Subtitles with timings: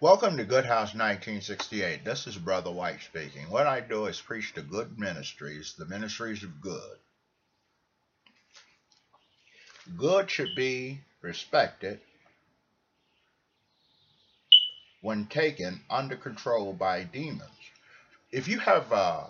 [0.00, 2.04] Welcome to Good House 1968.
[2.04, 3.50] This is Brother White speaking.
[3.50, 6.98] What I do is preach to good ministries, the ministries of good.
[9.96, 11.98] Good should be respected
[15.00, 17.50] when taken under control by demons.
[18.30, 19.24] If you have, uh,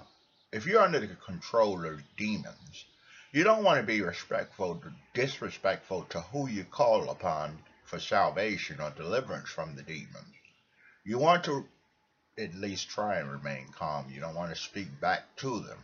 [0.52, 2.84] if you're under the control of demons,
[3.32, 4.82] you don't want to be respectful,
[5.14, 10.37] disrespectful to who you call upon for salvation or deliverance from the demons
[11.08, 11.66] you want to
[12.36, 14.10] at least try and remain calm.
[14.12, 15.78] You don't want to speak back to them.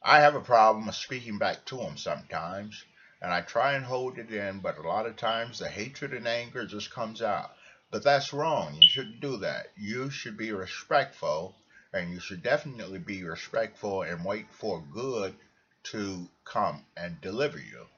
[0.00, 2.84] I have a problem of speaking back to them sometimes,
[3.20, 6.28] and I try and hold it in, but a lot of times the hatred and
[6.28, 7.50] anger just comes out.
[7.90, 8.80] But that's wrong.
[8.80, 9.66] You shouldn't do that.
[9.76, 11.56] You should be respectful,
[11.92, 15.34] and you should definitely be respectful and wait for good
[15.90, 17.88] to come and deliver you.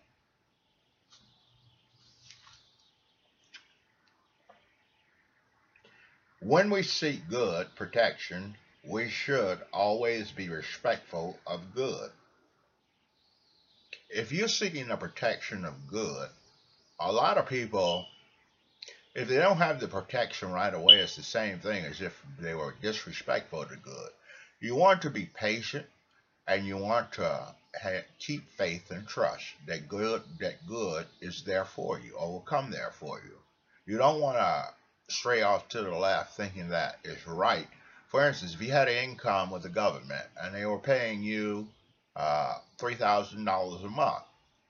[6.44, 12.10] When we seek good protection, we should always be respectful of good.
[14.10, 16.28] If you're seeking the protection of good,
[17.00, 18.06] a lot of people,
[19.14, 22.52] if they don't have the protection right away, it's the same thing as if they
[22.52, 24.10] were disrespectful to good.
[24.60, 25.86] You want to be patient
[26.46, 31.64] and you want to have, keep faith and trust that good that good is there
[31.64, 33.38] for you or will come there for you.
[33.86, 34.74] You don't want to
[35.08, 37.68] stray off to the left thinking that is right.
[38.08, 41.68] For instance, if you had an income with the government and they were paying you
[42.16, 44.24] uh, $3,000 a month,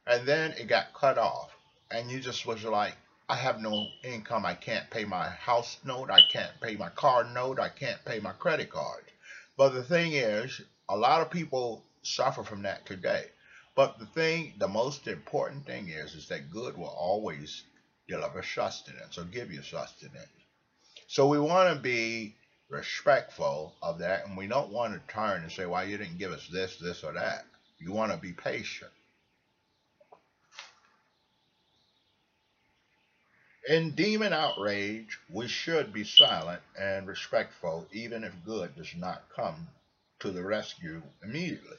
[0.06, 1.54] and then it got cut off,
[1.90, 2.94] and you just was like,
[3.28, 4.44] I have no income.
[4.44, 6.10] I can't pay my house note.
[6.10, 7.58] I can't pay my car note.
[7.58, 9.04] I can't pay my credit card.
[9.56, 13.24] But the thing is, a lot of people suffer from that today.
[13.74, 17.62] But the thing, the most important thing is, is that good will always
[18.06, 20.28] you'll have a sustenance or give you sustenance.
[21.08, 22.36] So we want to be
[22.68, 26.18] respectful of that, and we don't want to turn and say, "Why well, you didn't
[26.18, 27.46] give us this, this, or that."
[27.78, 28.90] You want to be patient.
[33.68, 39.68] In demon outrage, we should be silent and respectful, even if good does not come
[40.20, 41.78] to the rescue immediately.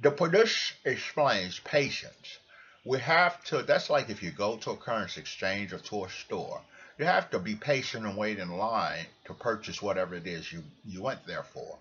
[0.00, 2.38] The Produce explains patience
[2.84, 6.10] we have to, that's like if you go to a currency exchange or to a
[6.10, 6.60] store,
[6.98, 10.62] you have to be patient and wait in line to purchase whatever it is you,
[10.84, 11.78] you went there for.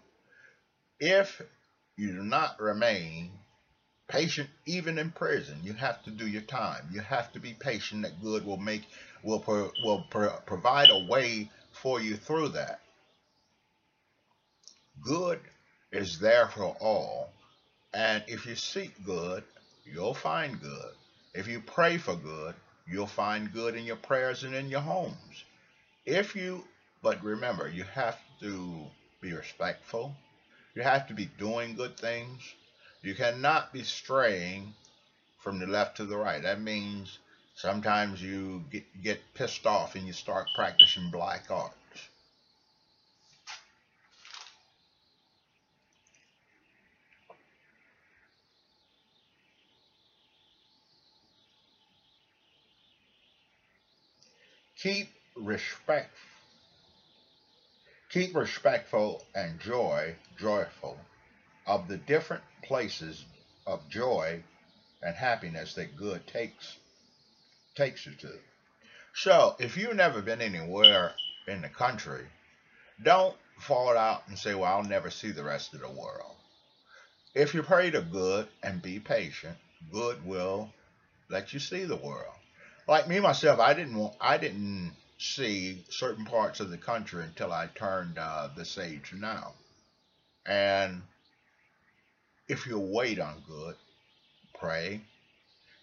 [1.00, 1.42] If
[1.96, 3.32] you do not remain
[4.08, 6.90] patient, even in prison, you have to do your time.
[6.92, 8.84] You have to be patient that good will make,
[9.24, 12.80] will, pro, will pro, provide a way for you through that.
[15.02, 15.40] Good
[15.92, 17.30] is there for all.
[17.94, 19.44] And if you seek good,
[19.94, 20.94] you'll find good.
[21.34, 22.56] If you pray for good,
[22.88, 25.44] you'll find good in your prayers and in your homes.
[26.06, 26.64] If you,
[27.04, 28.86] but remember, you have to
[29.22, 30.16] be respectful.
[30.76, 32.42] You have to be doing good things.
[33.02, 34.74] You cannot be straying
[35.40, 36.42] from the left to the right.
[36.42, 37.20] That means
[37.56, 41.74] sometimes you get, get pissed off and you start practicing black art.
[54.82, 56.10] Keep respect
[58.10, 60.98] keep respectful and joy joyful
[61.66, 63.26] of the different places
[63.66, 64.42] of joy
[65.02, 66.78] and happiness that good takes
[67.76, 68.32] takes you to.
[69.14, 71.14] So if you've never been anywhere
[71.48, 72.26] in the country,
[73.04, 76.36] don't fall out and say, Well, I'll never see the rest of the world.
[77.36, 79.58] If you pray to good and be patient,
[79.92, 80.72] good will
[81.30, 82.34] let you see the world
[82.88, 87.52] like me myself, I didn't want, I didn't see certain parts of the country until
[87.52, 89.54] I turned uh, this age now.
[90.46, 91.02] And
[92.48, 93.76] if you wait on good,
[94.58, 95.02] pray.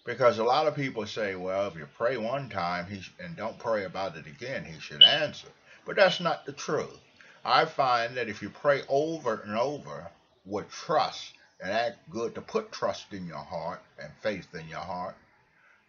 [0.05, 3.57] Because a lot of people say, well, if you pray one time he, and don't
[3.59, 5.47] pray about it again, he should answer.
[5.85, 6.99] But that's not the truth.
[7.43, 10.09] I find that if you pray over and over
[10.45, 14.79] with trust and act good to put trust in your heart and faith in your
[14.79, 15.15] heart,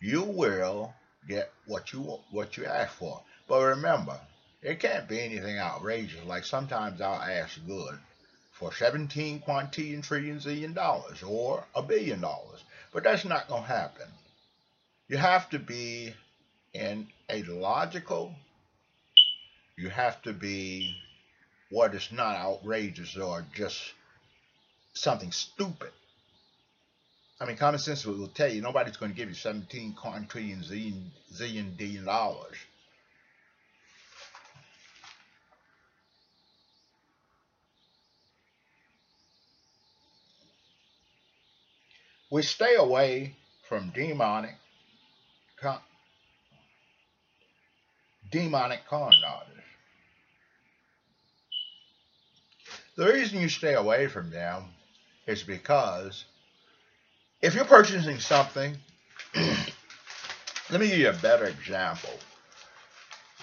[0.01, 0.95] you will
[1.29, 3.23] get what you what you ask for.
[3.49, 4.19] But remember,
[4.63, 6.25] it can't be anything outrageous.
[6.25, 7.99] Like sometimes I'll ask good
[8.53, 12.65] for 17 quintillion trillion zillion dollars or a billion dollars.
[12.93, 14.09] But that's not going to happen.
[15.09, 16.15] You have to be
[16.73, 18.35] in a logical,
[19.77, 20.97] you have to be
[21.71, 23.93] what is not outrageous or just
[24.95, 25.93] something stupid.
[27.39, 31.11] I mean, common sense will tell you nobody's going to give you 17 quintillion zillion,
[31.33, 32.57] zillion billion dollars.
[42.31, 43.37] We stay away
[43.69, 44.57] from demonic,
[45.61, 45.79] con,
[48.31, 49.53] demonic con artists.
[52.97, 54.65] The reason you stay away from them
[55.27, 56.25] is because
[57.47, 58.77] if you're purchasing something,
[59.37, 62.11] let me give you a better example.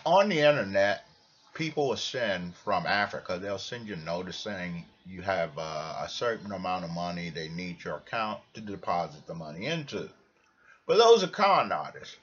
[0.06, 1.06] On the internet,
[1.54, 6.10] people will send from Africa, they'll send you a notice saying you have uh, a
[6.10, 10.10] certain amount of money they need your account to deposit the money into.
[10.86, 12.18] But those are con artists.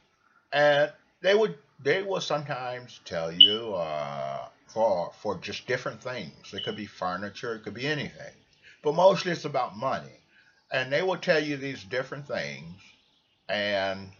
[0.52, 0.92] And
[1.22, 6.52] they would they will sometimes tell you uh, for for just different things.
[6.52, 8.34] It could be furniture, it could be anything.
[8.82, 10.19] But mostly it's about money.
[10.72, 12.80] And they will tell you these different things
[13.48, 14.10] and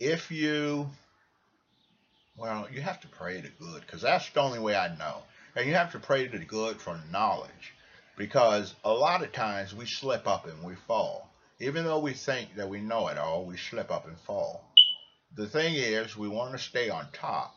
[0.00, 0.88] if you
[2.36, 5.22] well, you have to pray to good because that's the only way I know.
[5.54, 7.74] And you have to pray to good for knowledge
[8.16, 11.30] because a lot of times we slip up and we fall.
[11.60, 14.64] Even though we think that we know it all, we slip up and fall.
[15.36, 17.54] The thing is, we want to stay on top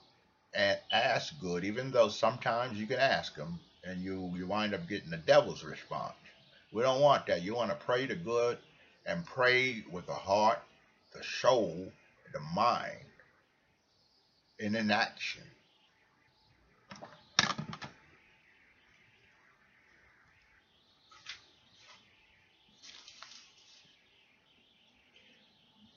[0.54, 4.88] and ask good, even though sometimes you can ask them and you, you wind up
[4.88, 6.14] getting the devil's response.
[6.72, 7.42] We don't want that.
[7.42, 8.58] You want to pray to good
[9.06, 10.60] and pray with the heart,
[11.14, 11.92] the soul,
[12.34, 13.06] the mind
[14.60, 15.44] in an action.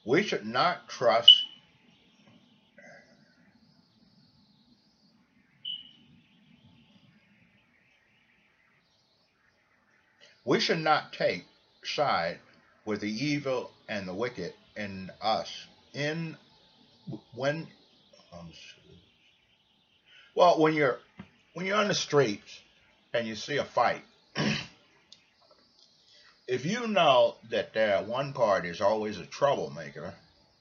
[0.05, 1.45] We should not trust
[10.49, 11.45] We should not take
[11.85, 12.39] side
[12.87, 16.39] with the evil and the wicked in us in
[17.35, 17.67] when
[18.33, 18.51] um,
[20.35, 21.01] well, when you're
[21.53, 22.61] when you're on the streets
[23.13, 24.01] and you see a fight,
[26.49, 30.15] if you know that there one party is always a troublemaker,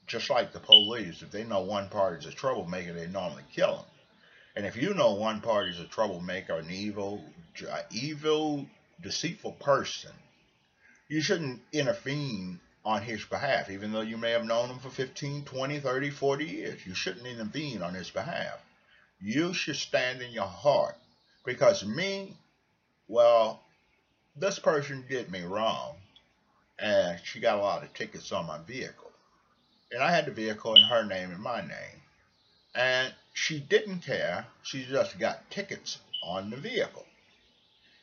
[0.06, 3.76] just like the police, if they know one party is a troublemaker, they normally kill
[3.76, 3.86] them.
[4.54, 7.24] And if you know one party is a troublemaker, an evil,
[7.90, 8.66] evil,
[9.00, 10.12] deceitful person,
[11.08, 15.44] you shouldn't intervene on his behalf, even though you may have known him for 15,
[15.44, 16.86] 20, 30, 40 years.
[16.86, 18.60] You shouldn't intervene on his behalf.
[19.20, 20.96] You should stand in your heart.
[21.44, 22.36] Because me,
[23.08, 23.62] well,
[24.36, 25.96] this person did me wrong,
[26.78, 29.10] and she got a lot of tickets on my vehicle.
[29.90, 32.02] And I had the vehicle in her name and my name.
[32.74, 34.46] And she didn't care.
[34.62, 37.06] She just got tickets on the vehicle.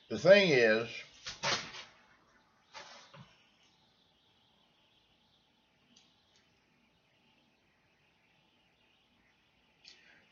[0.10, 0.88] The thing is,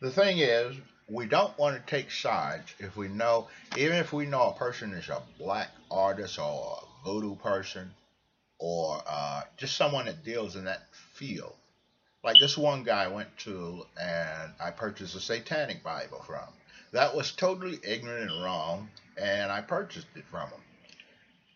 [0.04, 0.76] The thing is,
[1.08, 4.92] we don't want to take sides if we know, even if we know a person
[4.92, 7.90] is a black artist or a voodoo person
[8.60, 11.56] or uh, just someone that deals in that field.
[12.22, 16.50] Like this one guy I went to and I purchased a satanic Bible from.
[16.94, 20.62] That was totally ignorant and wrong, and I purchased it from him.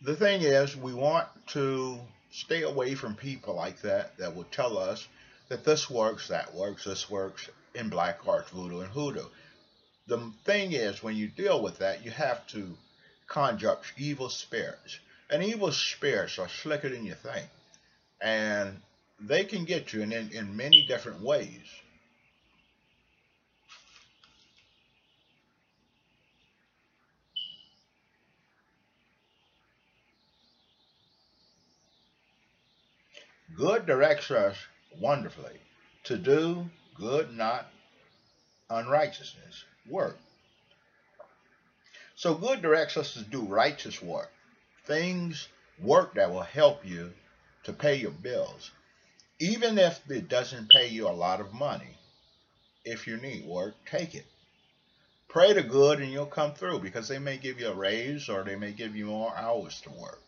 [0.01, 1.99] The thing is, we want to
[2.31, 5.07] stay away from people like that that will tell us
[5.49, 9.27] that this works, that works, this works, in black arts, voodoo, and hoodoo.
[10.07, 12.75] The thing is, when you deal with that, you have to
[13.27, 14.99] conjure up evil spirits.
[15.29, 17.45] And evil spirits are slicker than you think.
[18.19, 18.81] And
[19.19, 21.67] they can get you in, in, in many different ways.
[33.57, 34.55] Good directs us
[34.99, 35.59] wonderfully
[36.03, 37.65] to do good, not
[38.69, 40.19] unrighteousness, work.
[42.15, 44.31] So good directs us to do righteous work,
[44.85, 45.47] things,
[45.79, 47.11] work that will help you
[47.63, 48.69] to pay your bills,
[49.39, 51.97] even if it doesn't pay you a lot of money.
[52.85, 54.25] If you need work, take it.
[55.29, 58.43] Pray to good and you'll come through because they may give you a raise or
[58.43, 60.21] they may give you more hours to work.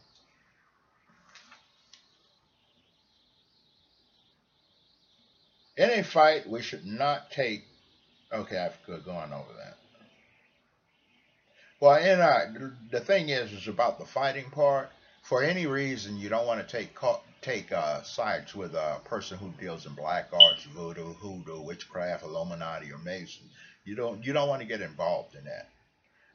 [5.79, 7.63] In a fight, we should not take.
[8.33, 9.77] Okay, I've gone over that.
[11.79, 14.89] Well, in the thing is, is about the fighting part.
[15.23, 16.97] For any reason, you don't want to take
[17.41, 22.91] take uh, sides with a person who deals in black arts, voodoo, hoodoo, witchcraft, Illuminati,
[22.91, 23.49] or Mason.
[23.85, 25.69] You don't you don't want to get involved in that.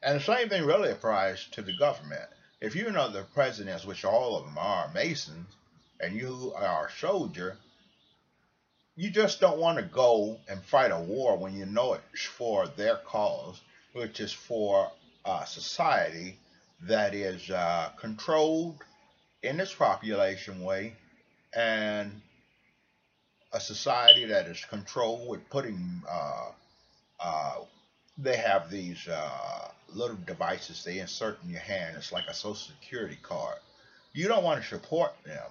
[0.03, 2.31] And the same thing really applies to the government.
[2.63, 5.49] If you know the presidents, which all of them are Masons,
[6.01, 7.59] and you are a soldier,
[8.97, 12.69] you just don't want to go and fight a war when you know it's for
[12.69, 13.61] their cause,
[13.93, 14.91] which is for
[15.25, 16.39] a society
[16.83, 18.77] that is uh, controlled
[19.43, 20.95] in its population way
[21.55, 22.21] and
[23.53, 26.51] a society that is controlled with putting uh,
[27.21, 27.55] uh,
[28.19, 31.97] they have these uh, little devices they insert in your hand.
[31.97, 33.59] It's like a social security card.
[34.13, 35.51] You don't want to support them.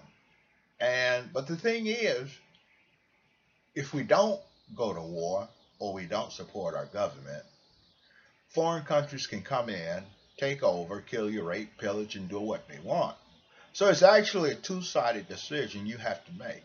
[0.80, 2.30] And but the thing is
[3.76, 4.40] if we don't
[4.76, 5.48] go to war
[5.80, 7.44] or we don't support our government,
[8.50, 10.04] foreign countries can come in,
[10.38, 13.16] take over, kill you, rape, pillage, and do what they want.
[13.74, 16.64] So it's actually a two sided decision you have to make.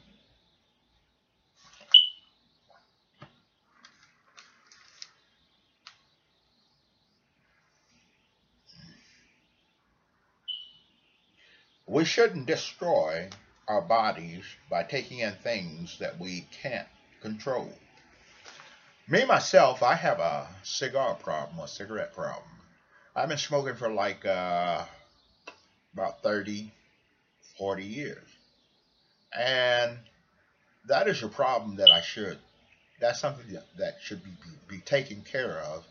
[11.86, 13.30] We shouldn't destroy
[13.66, 16.86] our bodies by taking in things that we can't
[17.20, 17.72] control.
[19.08, 22.44] Me, myself, I have a cigar problem, a cigarette problem.
[23.16, 24.84] I've been smoking for like uh,
[25.94, 26.70] about 30,
[27.56, 28.28] 40 years.
[29.36, 29.98] And
[30.86, 32.38] that is a problem that I should,
[33.00, 35.84] that's something that should be, be, be taken care of.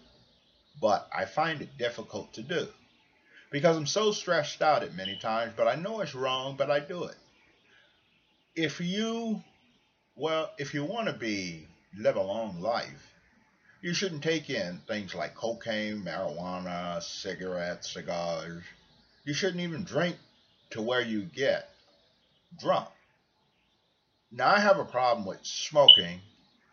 [0.79, 2.67] But I find it difficult to do
[3.51, 6.79] because I'm so stressed out at many times, but I know it's wrong, but I
[6.79, 7.15] do it.
[8.55, 9.41] If you
[10.17, 13.13] well, if you want to be live a long life,
[13.81, 18.63] you shouldn't take in things like cocaine, marijuana, cigarettes, cigars.
[19.24, 20.17] You shouldn't even drink
[20.71, 21.69] to where you get
[22.59, 22.88] drunk.
[24.31, 26.19] Now, I have a problem with smoking,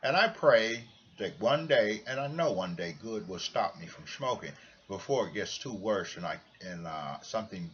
[0.03, 0.85] and I pray
[1.19, 4.53] that one day, and I know one day, good will stop me from smoking
[4.89, 7.71] before it gets too worse and I and uh, something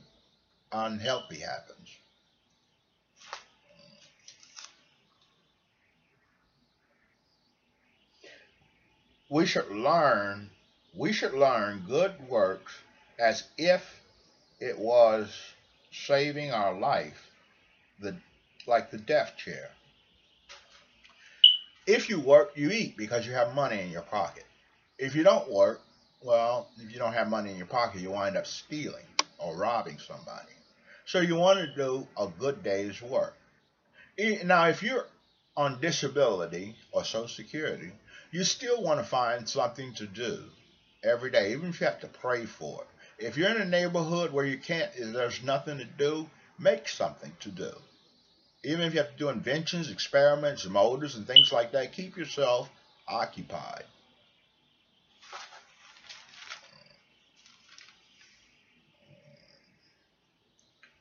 [0.72, 1.99] unhealthy happens.
[9.30, 10.50] We should learn
[10.92, 12.72] we should learn good works
[13.18, 14.02] as if
[14.58, 15.32] it was
[15.92, 17.30] saving our life
[18.00, 18.16] the
[18.66, 19.70] like the death chair.
[21.86, 24.44] If you work you eat because you have money in your pocket.
[24.98, 25.80] If you don't work
[26.22, 29.06] well if you don't have money in your pocket you wind up stealing
[29.38, 30.56] or robbing somebody.
[31.06, 33.36] So you want to do a good day's work.
[34.44, 35.06] Now if you're
[35.56, 37.92] on disability or social security
[38.30, 40.44] you still want to find something to do
[41.02, 43.26] every day, even if you have to pray for it.
[43.26, 47.50] If you're in a neighborhood where you can't, there's nothing to do, make something to
[47.50, 47.72] do.
[48.62, 52.70] Even if you have to do inventions, experiments, motors, and things like that, keep yourself
[53.08, 53.84] occupied.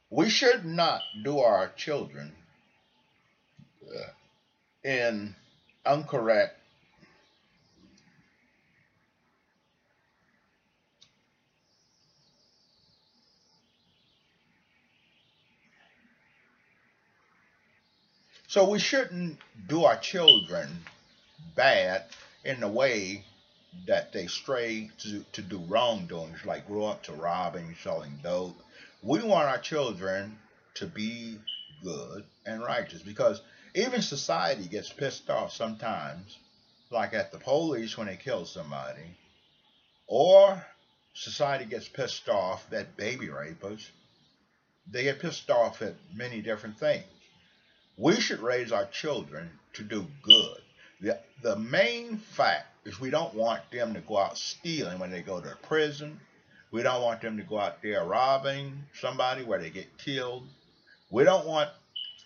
[0.10, 2.34] We should not do our children
[3.88, 5.36] uh, in
[5.86, 6.59] incorrect
[18.50, 19.38] So we shouldn't
[19.68, 20.68] do our children
[21.56, 22.06] bad
[22.44, 23.24] in the way
[23.86, 28.60] that they stray to, to do wrongdoings, like grow up to robbing, selling dope.
[29.04, 30.40] We want our children
[30.74, 31.38] to be
[31.84, 33.40] good and righteous because
[33.76, 36.36] even society gets pissed off sometimes,
[36.90, 39.16] like at the police when they kill somebody,
[40.08, 40.66] or
[41.14, 43.92] society gets pissed off at baby rapers.
[44.90, 47.06] They get pissed off at many different things.
[48.00, 50.62] We should raise our children to do good.
[51.02, 55.22] The, the main fact is we don't want them to go out stealing when they
[55.22, 56.18] go to prison.
[56.72, 60.48] We don't want them to go out there robbing somebody where they get killed.
[61.12, 61.72] We don't want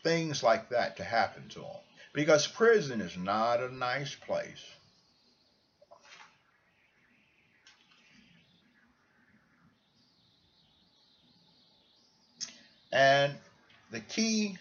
[0.03, 1.67] things like that to happen to them.
[2.13, 4.63] because prison is not a nice place.
[12.91, 13.33] And
[13.89, 14.57] the key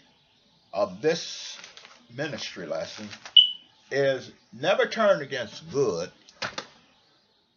[0.73, 1.57] of this
[2.15, 3.07] ministry lesson
[3.91, 6.11] is never turn against good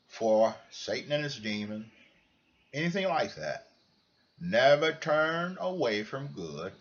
[0.09, 1.87] for Satan and his demons,
[2.75, 3.69] anything like that.
[4.41, 6.73] Never turn away from good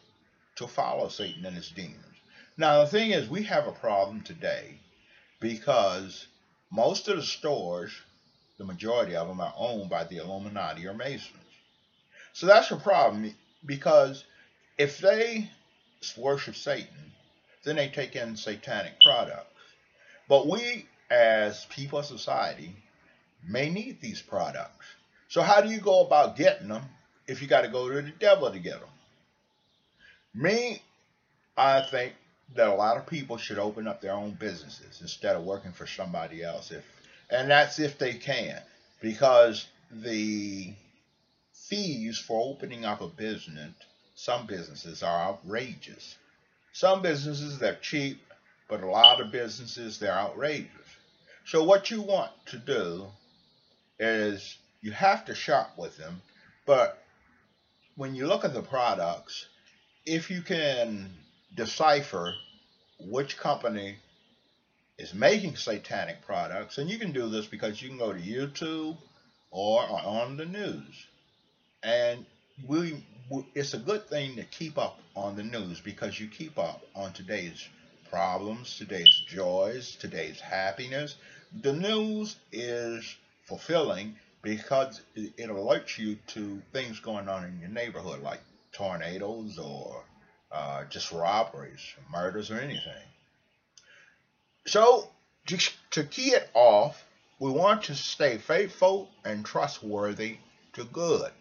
[0.58, 2.02] to follow Satan and his demons.
[2.58, 4.80] Now, the thing is, we have a problem today
[5.40, 6.28] because
[6.72, 7.92] most of the stores,
[8.58, 11.32] the majority of them, are owned by the Illuminati or Masons.
[12.34, 13.34] So that's a problem
[13.66, 14.26] because
[14.78, 15.50] if they
[16.18, 17.12] worship Satan,
[17.64, 19.48] then they take in satanic products.
[20.28, 22.76] But we, as people of society,
[23.48, 24.86] may need these products.
[25.30, 26.84] So how do you go about getting them
[27.28, 28.90] if you got to go to the devil to get them?
[30.34, 30.82] Me,
[31.58, 32.14] I think
[32.56, 35.88] that a lot of people should open up their own businesses instead of working for
[35.88, 36.72] somebody else.
[36.72, 36.84] If
[37.30, 38.62] and that's if they can,
[39.02, 40.74] because the
[41.54, 43.74] fees for opening up a business,
[44.16, 46.16] some businesses are outrageous.
[46.74, 48.22] Some businesses they're cheap,
[48.68, 50.70] but a lot of businesses they're outrageous.
[51.46, 53.06] So what you want to do
[54.00, 56.22] is you have to shop with them,
[56.66, 57.04] but
[57.96, 59.48] when you look at the products,
[60.06, 61.10] if you can
[61.56, 62.34] decipher
[63.00, 63.98] which company
[64.98, 68.98] is making satanic products, and you can do this because you can go to YouTube
[69.52, 71.08] or on the news.
[71.84, 72.26] And
[72.68, 73.04] we,
[73.54, 77.14] it's a good thing to keep up on the news because you keep up on
[77.14, 77.68] today's
[78.10, 81.16] problems, today's joys, today's happiness.
[81.62, 83.16] The news is
[83.46, 88.42] fulfilling because it alerts you to things going on in your neighborhood, like
[88.72, 90.04] tornadoes or
[90.52, 93.04] uh, just robberies, murders, or anything.
[94.68, 95.10] So,
[95.48, 95.58] to,
[95.92, 97.04] to key it off,
[97.40, 100.38] we want to stay faithful and trustworthy
[100.74, 101.32] to good.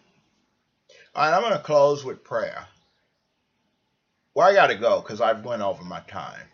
[1.16, 2.66] All right, I'm going to close with prayer.
[4.34, 6.48] Well, I got to go because I've went over my time.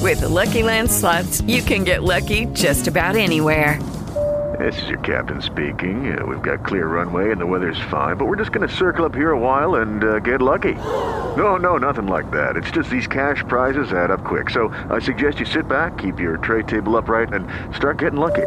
[0.00, 3.82] With the Lucky Land slots, you can get lucky just about anywhere.
[4.60, 6.16] This is your captain speaking.
[6.16, 9.04] Uh, we've got clear runway and the weather's fine, but we're just going to circle
[9.04, 10.74] up here a while and uh, get lucky.
[10.74, 12.56] No, no, nothing like that.
[12.56, 14.50] It's just these cash prizes add up quick.
[14.50, 18.46] So I suggest you sit back, keep your tray table upright, and start getting lucky.